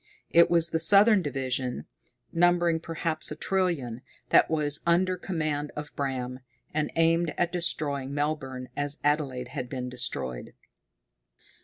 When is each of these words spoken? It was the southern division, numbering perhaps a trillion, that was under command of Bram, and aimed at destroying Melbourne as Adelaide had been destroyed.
It 0.31 0.49
was 0.49 0.71
the 0.71 0.79
southern 0.79 1.21
division, 1.21 1.85
numbering 2.33 2.79
perhaps 2.79 3.29
a 3.29 3.35
trillion, 3.35 4.01
that 4.29 4.49
was 4.49 4.81
under 4.83 5.15
command 5.15 5.71
of 5.75 5.95
Bram, 5.95 6.39
and 6.73 6.89
aimed 6.95 7.35
at 7.37 7.51
destroying 7.51 8.11
Melbourne 8.11 8.69
as 8.75 8.97
Adelaide 9.03 9.49
had 9.49 9.69
been 9.69 9.89
destroyed. 9.89 10.53